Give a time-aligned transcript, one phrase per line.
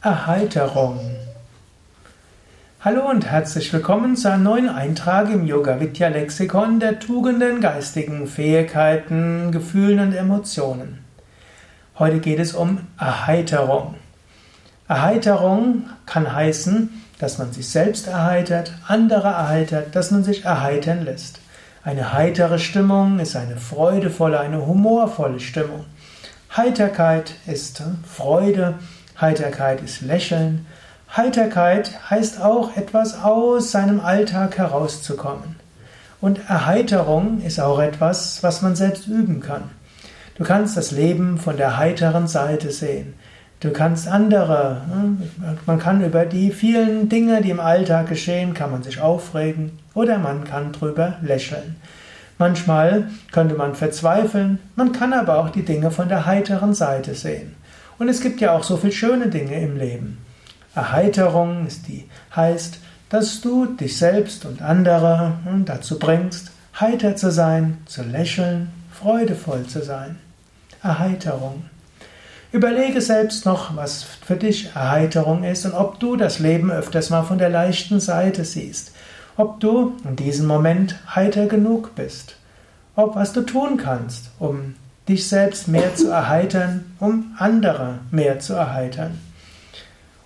[0.00, 1.00] Erheiterung.
[2.80, 8.28] Hallo und herzlich willkommen zu einem neuen Eintrag im Yoga Vidya Lexikon der Tugenden, geistigen
[8.28, 11.04] Fähigkeiten, Gefühlen und Emotionen.
[11.98, 13.96] Heute geht es um Erheiterung.
[14.86, 21.40] Erheiterung kann heißen, dass man sich selbst erheitert, andere erheitert, dass man sich erheitern lässt.
[21.82, 25.86] Eine heitere Stimmung ist eine freudevolle, eine humorvolle Stimmung.
[26.56, 28.74] Heiterkeit ist Freude,
[29.20, 30.66] Heiterkeit ist Lächeln.
[31.16, 35.56] Heiterkeit heißt auch etwas aus seinem Alltag herauszukommen.
[36.20, 39.70] Und Erheiterung ist auch etwas, was man selbst üben kann.
[40.36, 43.14] Du kannst das Leben von der heiteren Seite sehen.
[43.60, 45.22] Du kannst andere, hm,
[45.66, 50.18] man kann über die vielen Dinge, die im Alltag geschehen, kann man sich aufregen oder
[50.18, 51.74] man kann drüber lächeln.
[52.38, 57.56] Manchmal könnte man verzweifeln, man kann aber auch die Dinge von der heiteren Seite sehen.
[57.98, 60.18] Und es gibt ja auch so viele schöne Dinge im Leben.
[60.74, 62.78] Erheiterung ist die, heißt,
[63.08, 69.82] dass du dich selbst und andere dazu bringst, heiter zu sein, zu lächeln, freudevoll zu
[69.82, 70.18] sein.
[70.82, 71.64] Erheiterung.
[72.52, 77.24] Überlege selbst noch, was für dich Erheiterung ist und ob du das Leben öfters mal
[77.24, 78.92] von der leichten Seite siehst.
[79.36, 82.36] Ob du in diesem Moment heiter genug bist.
[82.96, 84.74] Ob was du tun kannst, um
[85.08, 89.18] dich selbst mehr zu erheitern, um andere mehr zu erheitern.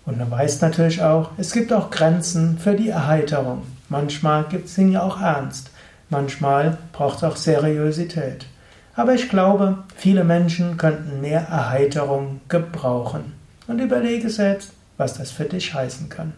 [0.05, 3.62] Und du weißt natürlich auch, es gibt auch Grenzen für die Erheiterung.
[3.88, 5.70] Manchmal gibt es Dinge auch ernst,
[6.10, 8.47] manchmal braucht es auch Seriosität.
[8.94, 13.33] Aber ich glaube, viele Menschen könnten mehr Erheiterung gebrauchen.
[13.69, 16.33] Und überlege selbst, was das für dich heißen kann.